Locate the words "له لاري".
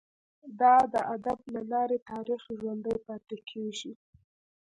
1.53-1.97